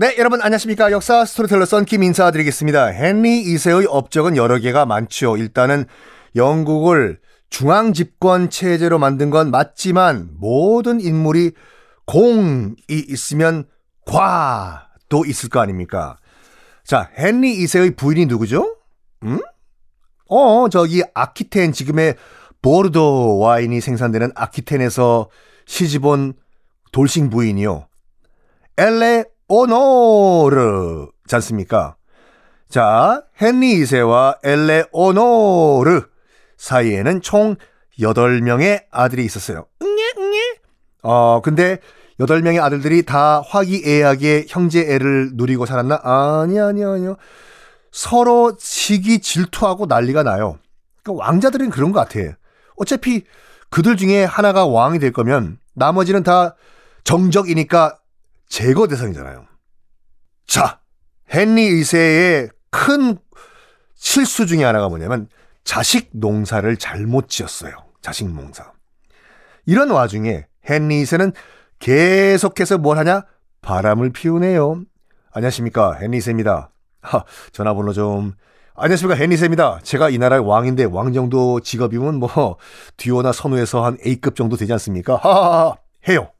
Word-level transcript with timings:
네, 0.00 0.14
여러분 0.16 0.40
안녕하십니까. 0.40 0.92
역사 0.92 1.24
스토리텔러 1.24 1.64
썬킴 1.64 2.04
인사드리겠습니다. 2.04 2.92
헨리 2.92 3.42
2세의 3.46 3.88
업적은 3.90 4.36
여러 4.36 4.56
개가 4.60 4.86
많죠. 4.86 5.36
일단은 5.36 5.86
영국을 6.36 7.18
중앙 7.50 7.92
집권 7.92 8.48
체제로 8.48 9.00
만든 9.00 9.28
건 9.30 9.50
맞지만 9.50 10.28
모든 10.38 11.00
인물이 11.00 11.50
공이 12.06 12.76
있으면 12.88 13.64
과도 14.06 15.24
있을 15.26 15.48
거 15.48 15.58
아닙니까? 15.58 16.16
자, 16.84 17.10
헨리 17.18 17.58
2세의 17.64 17.96
부인이 17.96 18.26
누구죠? 18.26 18.76
음? 19.24 19.40
어, 20.28 20.68
저기 20.68 21.02
아키텐 21.12 21.72
지금의 21.72 22.14
보르도 22.62 23.38
와인이 23.38 23.80
생산되는 23.80 24.30
아키텐에서 24.36 25.28
시집온 25.66 26.34
돌싱 26.92 27.30
부인이요. 27.30 27.88
엘레 28.76 29.24
오노르지 29.48 31.34
않습니까? 31.34 31.96
자, 32.68 33.22
헨리 33.40 33.80
2세와 33.82 34.38
엘레 34.44 34.84
오노르 34.92 36.02
사이에는 36.58 37.22
총 37.22 37.56
8명의 37.98 38.84
아들이 38.90 39.24
있었어요. 39.24 39.66
어, 41.02 41.40
근데 41.42 41.78
8명의 42.20 42.62
아들들이 42.62 43.04
다 43.04 43.40
화기애애하게 43.46 44.46
형제애를 44.48 45.30
누리고 45.34 45.66
살았나? 45.66 46.00
아니, 46.02 46.60
아니, 46.60 46.84
아니요. 46.84 47.16
서로 47.90 48.54
시기 48.58 49.20
질투하고 49.20 49.86
난리가 49.86 50.24
나요. 50.24 50.58
그러니까 51.02 51.24
왕자들은 51.24 51.70
그런 51.70 51.92
것 51.92 52.00
같아. 52.00 52.36
어차피 52.76 53.24
그들 53.70 53.96
중에 53.96 54.24
하나가 54.24 54.66
왕이 54.66 54.98
될 54.98 55.12
거면 55.12 55.58
나머지는 55.74 56.22
다 56.22 56.54
정적이니까 57.04 57.98
제거 58.48 58.86
대상이잖아요. 58.86 59.46
자, 60.46 60.80
헨리 61.32 61.80
2세의 61.80 62.50
큰 62.70 63.18
실수 63.94 64.46
중에 64.46 64.64
하나가 64.64 64.88
뭐냐면 64.88 65.28
자식 65.64 66.10
농사를 66.12 66.76
잘못 66.78 67.28
지었어요. 67.28 67.72
자식 68.00 68.28
농사. 68.28 68.72
이런 69.66 69.90
와중에 69.90 70.46
헨리 70.68 71.02
2세는 71.02 71.34
계속해서 71.78 72.78
뭘 72.78 72.98
하냐? 72.98 73.22
바람을 73.60 74.10
피우네요. 74.10 74.82
안녕하십니까. 75.32 75.98
헨리 76.00 76.18
2세입니다. 76.18 76.70
하, 77.02 77.24
전화번호 77.52 77.92
좀. 77.92 78.32
안녕하십니까. 78.74 79.22
헨리 79.22 79.36
2세입니다. 79.36 79.84
제가 79.84 80.08
이 80.08 80.18
나라의 80.18 80.46
왕인데 80.46 80.84
왕 80.84 81.12
정도 81.12 81.60
직업이면 81.60 82.14
뭐 82.14 82.56
듀오나 82.96 83.32
선우에서 83.32 83.84
한 83.84 83.98
A급 84.06 84.36
정도 84.36 84.56
되지 84.56 84.72
않습니까? 84.72 85.16
하하하. 85.16 85.76
해요. 86.08 86.30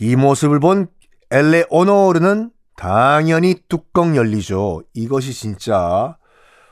이 0.00 0.16
모습을 0.16 0.60
본 0.60 0.88
엘레 1.30 1.66
오노르는 1.70 2.50
당연히 2.76 3.56
뚜껑 3.68 4.16
열리죠. 4.16 4.82
이것이 4.94 5.32
진짜 5.32 6.16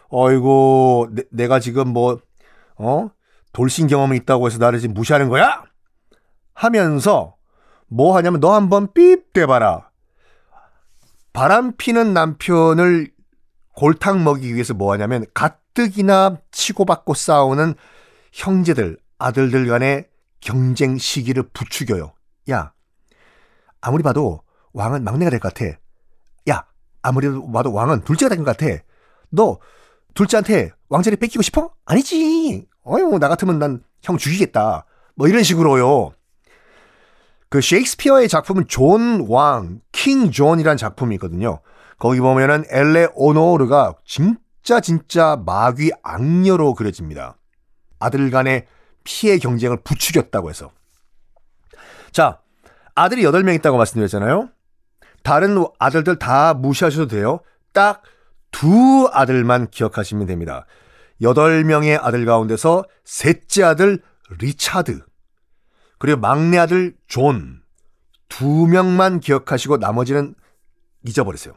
어이고 0.08 1.08
내, 1.32 1.48
가 1.48 1.58
지금 1.58 1.88
뭐 1.88 2.20
어? 2.76 3.10
돌싱 3.52 3.88
경험이 3.88 4.18
있다고 4.18 4.46
해서 4.46 4.58
나를 4.58 4.78
지금 4.78 4.94
무시하는 4.94 5.28
거야? 5.28 5.64
하면서 6.54 7.36
뭐 7.88 8.16
하냐면 8.16 8.40
너 8.40 8.54
한번 8.54 8.92
삐 8.92 9.16
대봐라. 9.32 9.90
바람 11.32 11.76
피는 11.76 12.14
남편을 12.14 13.10
골탕 13.74 14.24
먹이기 14.24 14.54
위해서 14.54 14.72
뭐 14.72 14.92
하냐면 14.92 15.26
가뜩이나 15.34 16.38
치고받고 16.50 17.14
싸우는 17.14 17.74
형제들, 18.32 18.98
아들들 19.18 19.66
간의 19.66 20.08
경쟁 20.40 20.96
시기를 20.96 21.48
부추겨요. 21.52 22.12
야, 22.50 22.72
아무리 23.80 24.02
봐도 24.02 24.40
왕은 24.72 25.04
막내가 25.04 25.30
될 25.30 25.40
것 25.40 25.52
같아. 25.54 25.76
야, 26.50 26.66
아무리 27.02 27.28
봐도 27.52 27.72
왕은 27.72 28.02
둘째가 28.04 28.34
될 28.34 28.44
것 28.44 28.56
같아. 28.56 28.82
너 29.30 29.58
둘째한테 30.14 30.70
왕자리 30.88 31.16
뺏기고 31.16 31.42
싶어? 31.42 31.72
아니지. 31.84 32.66
어휴, 32.84 33.18
나 33.18 33.28
같으면 33.28 33.58
난 33.58 33.82
형 34.06 34.16
죽이겠다. 34.18 34.84
뭐 35.16 35.26
이런 35.28 35.42
식으로요. 35.42 36.12
그 37.48 37.60
셰익스피어의 37.60 38.28
작품은 38.28 38.66
존 38.68 39.26
왕, 39.28 39.80
King 39.92 40.30
John이라는 40.30 40.76
작품이 40.76 41.16
있거든요. 41.16 41.60
거기 41.98 42.20
보면은 42.20 42.64
엘레 42.70 43.08
오노르가 43.14 43.94
진짜 44.04 44.80
진짜 44.80 45.36
마귀 45.44 45.90
악녀로 46.02 46.74
그려집니다. 46.74 47.36
아들 47.98 48.30
간의 48.30 48.66
피의 49.04 49.38
경쟁을 49.38 49.78
부추겼다고 49.82 50.50
해서. 50.50 50.70
자, 52.12 52.40
아들이 52.96 53.22
8명 53.22 53.54
있다고 53.54 53.76
말씀드렸잖아요. 53.76 54.48
다른 55.22 55.64
아들들 55.78 56.18
다 56.18 56.54
무시하셔도 56.54 57.06
돼요. 57.06 57.38
딱 57.72 58.02
두 58.58 59.10
아들만 59.12 59.68
기억하시면 59.68 60.26
됩니다. 60.26 60.64
8명의 61.20 61.98
아들 62.02 62.24
가운데서 62.24 62.84
셋째 63.04 63.64
아들 63.64 64.02
리차드, 64.38 65.02
그리고 65.98 66.18
막내 66.18 66.56
아들 66.56 66.96
존, 67.06 67.62
두 68.30 68.66
명만 68.66 69.20
기억하시고 69.20 69.76
나머지는 69.76 70.34
잊어버리세요. 71.04 71.54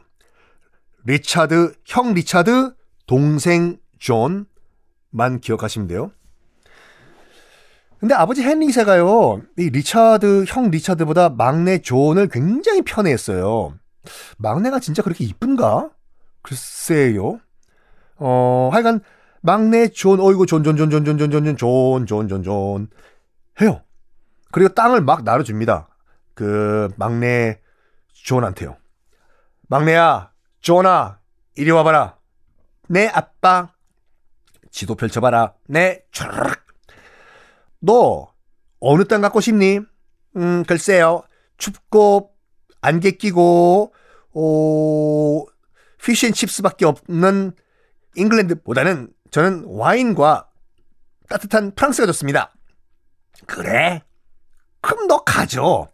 리차드, 1.04 1.72
형 1.86 2.12
리차드, 2.12 2.74
동생 3.06 3.78
존만 3.98 5.40
기억하시면 5.40 5.88
돼요. 5.88 6.12
근데 8.00 8.14
아버지 8.14 8.42
헨리 8.42 8.81
2세가요, 8.81 9.42
이 9.58 9.68
리차드, 9.68 10.46
형 10.48 10.70
리차드보다 10.70 11.28
막내 11.28 11.78
존을 11.78 12.28
굉장히 12.28 12.80
편애했어요. 12.80 13.74
막내가 14.38 14.80
진짜 14.80 15.02
그렇게 15.02 15.24
이쁜가? 15.24 15.90
글쎄요. 16.40 17.40
어, 18.16 18.70
하여간, 18.72 19.00
막내 19.42 19.88
존, 19.88 20.18
어이구, 20.18 20.46
존, 20.46 20.64
존, 20.64 20.76
존, 20.76 20.88
존, 20.88 21.04
존, 21.04 21.18
존, 21.18 21.30
존, 21.30 21.44
존, 21.44 21.56
존, 21.56 22.06
존, 22.06 22.28
존, 22.28 22.42
존, 22.42 22.88
해요. 23.60 23.82
그리고 24.50 24.72
땅을 24.72 25.02
막 25.02 25.22
나눠줍니다. 25.22 25.88
그, 26.32 26.88
막내 26.96 27.60
존한테요. 28.14 28.78
막내야, 29.68 30.32
존아, 30.60 31.18
이리 31.54 31.70
와봐라. 31.70 32.16
네 32.88 33.08
아빠. 33.08 33.72
지도 34.70 34.94
펼쳐봐라. 34.94 35.52
네, 35.66 36.02
촤르륵. 36.12 36.69
너 37.80 38.32
어느 38.80 39.04
땅 39.04 39.20
갖고 39.20 39.40
싶니? 39.40 39.80
음, 40.36 40.64
글쎄요. 40.64 41.22
춥고 41.58 42.32
안개 42.80 43.12
끼고 43.12 43.92
어, 44.32 45.44
피쉬앤칩스밖에 46.02 46.86
없는 46.86 47.52
잉글랜드보다는 48.16 49.12
저는 49.30 49.64
와인과 49.66 50.48
따뜻한 51.28 51.74
프랑스가 51.74 52.06
좋습니다. 52.06 52.52
그래? 53.46 54.02
그럼 54.80 55.06
너 55.06 55.22
가죠. 55.24 55.88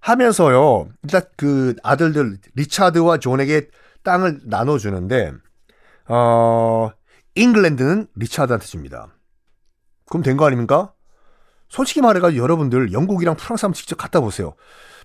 하면서요. 0.00 0.88
일단 1.02 1.22
그 1.36 1.74
아들들 1.82 2.38
리차드와 2.54 3.18
존에게 3.18 3.68
땅을 4.02 4.40
나눠주는데 4.44 5.32
어 6.08 6.90
잉글랜드는 7.34 8.08
리차드한테 8.14 8.66
줍니다. 8.66 9.15
그럼 10.08 10.22
된 10.22 10.36
거 10.36 10.46
아닙니까? 10.46 10.92
솔직히 11.68 12.00
말해가지고 12.00 12.42
여러분들 12.42 12.92
영국이랑 12.92 13.36
프랑스 13.36 13.64
한번 13.64 13.74
직접 13.74 13.96
갔다 13.96 14.20
보세요. 14.20 14.54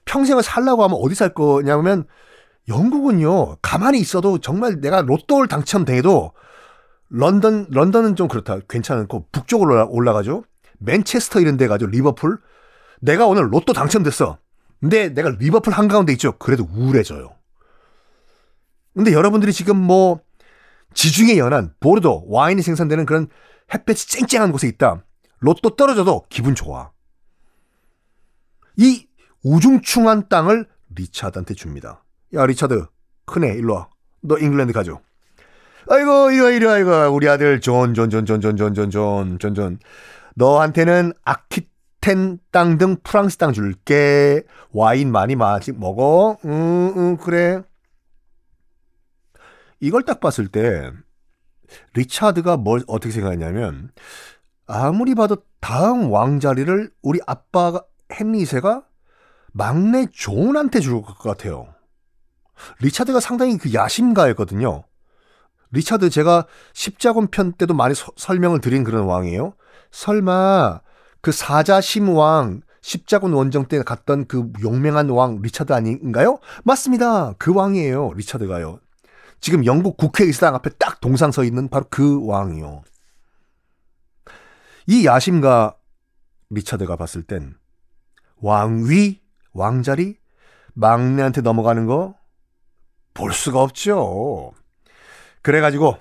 평생을 0.06 0.44
살라고 0.44 0.84
하면 0.84 0.98
어디 1.02 1.16
살 1.16 1.34
거냐면 1.34 2.06
영국은요, 2.68 3.58
가만히 3.62 4.00
있어도 4.00 4.38
정말 4.38 4.80
내가 4.80 5.02
로또를 5.02 5.48
당첨돼도 5.48 6.32
런던, 7.10 7.68
런던은 7.72 8.16
좀 8.16 8.28
그렇다. 8.28 8.60
괜찮고, 8.70 9.28
북쪽으로 9.32 9.90
올라가죠? 9.90 10.44
맨체스터 10.80 11.42
이런 11.42 11.58
데 11.58 11.68
가죠. 11.68 11.88
리버풀. 11.88 12.38
내가 13.02 13.26
오늘 13.26 13.52
로또 13.52 13.74
당첨됐어. 13.74 14.38
근데 14.80 15.10
내가 15.10 15.30
리버풀 15.30 15.74
한가운데 15.74 16.14
있죠. 16.14 16.38
그래도 16.38 16.68
우울해져요. 16.72 17.32
근데 18.96 19.14
여러분들이 19.14 19.52
지금 19.54 19.78
뭐 19.78 20.22
지중해 20.94 21.38
연안, 21.38 21.74
보르도, 21.80 22.26
와인이 22.28 22.62
생산되는 22.62 23.06
그런 23.06 23.28
햇볕이 23.74 24.08
쨍쨍한 24.10 24.52
곳에 24.52 24.68
있다. 24.68 25.04
로또 25.40 25.76
떨어져도 25.76 26.26
기분 26.30 26.56
좋아. 26.56 26.92
이 28.78 29.08
우중충한 29.44 30.30
땅을 30.30 30.68
리차드한테 30.96 31.54
줍니다. 31.54 32.04
야, 32.34 32.46
리차드, 32.46 32.86
큰애, 33.26 33.54
일로 33.56 33.74
와. 33.74 33.90
너 34.22 34.38
잉글랜드 34.38 34.74
가져. 34.74 35.02
아이고, 35.90 36.32
이리 36.32 36.42
와, 36.42 36.50
이리 36.52 36.66
와, 36.66 36.78
이거. 36.78 37.10
우리 37.10 37.28
아들, 37.28 37.60
존, 37.60 37.94
존, 37.94 38.10
존, 38.10 38.26
존, 38.26 38.40
존, 38.40 38.56
존, 38.56 38.74
존, 38.74 38.92
존, 38.92 39.40
존, 39.40 39.56
존. 39.56 39.80
너한테는 40.36 41.14
아키텐 41.24 42.40
땅 42.52 42.78
등 42.78 42.98
프랑스 43.04 43.38
땅 43.38 43.52
줄게. 43.52 44.44
와인 44.72 45.12
많이 45.12 45.36
마시, 45.36 45.72
먹어. 45.72 46.38
응, 46.46 46.94
응, 46.96 47.18
그래. 47.18 47.62
이걸 49.80 50.04
딱 50.04 50.20
봤을 50.20 50.48
때, 50.48 50.92
리차드가 51.94 52.58
뭘 52.58 52.84
어떻게 52.88 53.12
생각했냐면, 53.12 53.92
아무리 54.68 55.16
봐도 55.16 55.38
다음 55.60 56.12
왕자리를 56.12 56.92
우리 57.02 57.20
아빠가, 57.28 57.84
헨리 58.10 58.46
2세가 58.46 58.84
막내 59.54 60.08
존한테 60.12 60.80
줄 60.80 61.02
것 61.02 61.18
같아요. 61.18 61.74
리차드가 62.80 63.20
상당히 63.20 63.58
그 63.58 63.74
야심가였거든요. 63.74 64.84
리차드 65.72 66.10
제가 66.10 66.46
십자군 66.74 67.28
편 67.28 67.54
때도 67.54 67.74
많이 67.74 67.96
서, 67.96 68.12
설명을 68.18 68.60
드린 68.62 68.84
그런 68.84 69.06
왕이에요. 69.06 69.54
설마 69.92 70.82
그 71.22 71.32
사자심 71.32 72.10
왕 72.10 72.62
십자군 72.82 73.34
원정 73.34 73.66
때 73.68 73.82
갔던 73.84 74.26
그 74.28 74.52
용맹한 74.62 75.10
왕 75.10 75.42
리차드 75.42 75.72
아닌가요? 75.72 76.40
맞습니다. 76.64 77.34
그 77.38 77.54
왕이에요. 77.54 78.14
리차드가요. 78.14 78.80
지금 79.42 79.66
영국 79.66 79.98
국회의사당 79.98 80.56
앞에 80.56 80.70
딱 80.80 81.02
동상 81.02 81.32
서 81.32 81.44
있는 81.44 81.68
바로 81.68 81.86
그 81.90 82.26
왕이요. 82.26 82.84
이 84.88 85.06
야심가 85.06 85.76
리차드가 86.50 86.96
봤을 86.96 87.24
땐 87.24 87.56
왕위, 88.38 89.22
왕자리, 89.54 90.18
막내한테 90.74 91.42
넘어가는 91.42 91.86
거 91.86 92.22
볼 93.14 93.34
수가 93.34 93.62
없죠. 93.62 94.54
그래가지고 95.42 95.98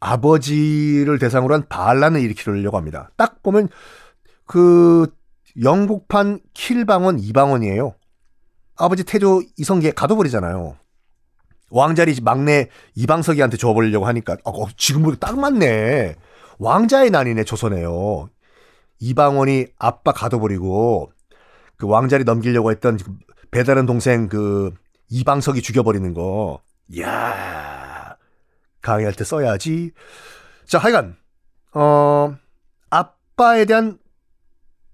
아버지를 0.00 1.18
대상으로 1.18 1.54
한 1.54 1.66
반란을 1.68 2.20
일으키려고 2.20 2.76
합니다. 2.76 3.10
딱 3.16 3.42
보면 3.42 3.68
그 4.46 5.14
영국판 5.62 6.40
킬방원 6.52 7.18
이방원이에요. 7.18 7.94
아버지 8.76 9.04
태조 9.04 9.42
이성계 9.56 9.92
가둬버리잖아요. 9.92 10.76
왕자리 11.70 12.16
막내 12.22 12.68
이방석이한테 12.94 13.56
줘버리려고 13.56 14.06
하니까 14.06 14.36
어, 14.44 14.68
지금 14.76 15.02
보니까 15.02 15.26
딱 15.26 15.38
맞네. 15.38 16.16
왕자의 16.58 17.10
난이네 17.10 17.44
조선에요. 17.44 18.28
이방원이 19.00 19.66
아빠 19.78 20.12
가둬버리고 20.12 21.12
그 21.76 21.86
왕자리 21.86 22.24
넘기려고 22.24 22.70
했던 22.70 22.98
배다른 23.50 23.86
동생 23.86 24.28
그 24.28 24.72
이방석이 25.08 25.62
죽여버리는 25.62 26.14
거. 26.14 26.60
야 27.00 28.16
강의할 28.84 29.14
때 29.14 29.24
써야지. 29.24 29.92
자, 30.66 30.78
하여간, 30.78 31.16
어, 31.72 32.36
아빠에 32.90 33.64
대한 33.64 33.98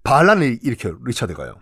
반란을 0.02 0.60
일으켜, 0.62 0.96
리차드가요. 1.04 1.56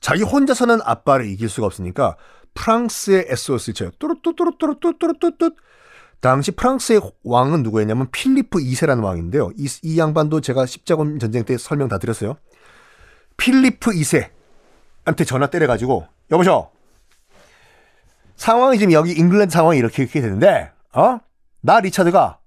자기 0.00 0.22
혼자서는 0.22 0.80
아빠를 0.82 1.26
이길 1.26 1.48
수가 1.48 1.66
없으니까 1.66 2.16
프랑스에 2.56 3.26
SOS를 3.28 3.74
쳐요. 3.74 3.90
뚜루뚜뚜루뚜루뚜루뚜뚜 3.98 5.54
당시 6.20 6.50
프랑스의 6.50 7.00
왕은 7.22 7.62
누구였냐면 7.62 8.10
필리프 8.10 8.58
2세라는 8.58 9.04
왕인데요. 9.04 9.52
이, 9.56 9.68
이 9.82 9.98
양반도 9.98 10.40
제가 10.40 10.66
십자군 10.66 11.18
전쟁 11.18 11.44
때 11.44 11.56
설명 11.56 11.88
다 11.88 11.98
드렸어요. 11.98 12.36
필리프 13.36 13.92
2세한테 13.92 15.26
전화 15.26 15.46
때려가지고 15.46 16.06
여보셔 16.32 16.70
상황이 18.34 18.78
지금 18.78 18.92
여기 18.92 19.12
잉글랜드 19.12 19.52
상황이 19.52 19.78
이렇게 19.78 20.02
이렇게 20.02 20.20
되는데 20.20 20.72
어? 20.92 21.18
나 21.60 21.80
리차드가 21.80 22.40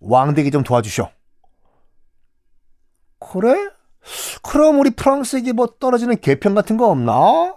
왕 0.00 0.34
되기 0.34 0.50
좀 0.50 0.62
도와주셔. 0.62 1.10
그래? 3.18 3.68
그럼 4.42 4.80
우리 4.80 4.90
프랑스에게 4.90 5.52
뭐 5.52 5.66
떨어지는 5.78 6.16
개편 6.20 6.54
같은 6.54 6.76
거 6.76 6.88
없나? 6.88 7.54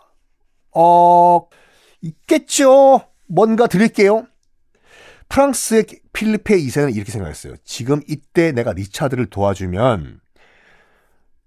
어, 0.76 1.48
있겠죠. 2.04 3.02
뭔가 3.28 3.68
드릴게요. 3.68 4.28
프랑스의 5.30 5.86
필리페 6.12 6.58
2세는 6.58 6.96
이렇게 6.96 7.12
생각했어요. 7.12 7.56
지금 7.64 8.02
이때 8.08 8.52
내가 8.52 8.74
리차드를 8.74 9.26
도와주면 9.28 10.20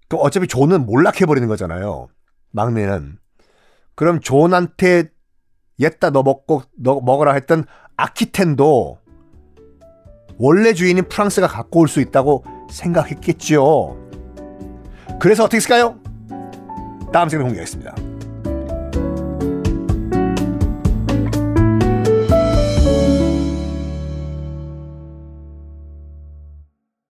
그 0.09 0.17
어차피 0.17 0.47
존은 0.47 0.85
몰락해버리는 0.85 1.47
거잖아요. 1.47 2.09
막내는. 2.51 3.17
그럼 3.95 4.19
존한테 4.19 5.09
옛다 5.79 6.09
너 6.09 6.23
먹고 6.23 6.63
너 6.77 6.99
먹으라 6.99 7.33
했던 7.33 7.63
아키텐도 7.95 8.99
원래 10.37 10.73
주인인 10.73 11.07
프랑스가 11.07 11.47
갖고 11.47 11.79
올 11.79 11.87
수 11.87 12.01
있다고 12.01 12.43
생각했겠죠. 12.69 13.97
그래서 15.19 15.43
어떻게 15.43 15.57
했을까요? 15.57 15.99
다음 17.13 17.29
시간에 17.29 17.45
공개하겠습니다. 17.45 18.16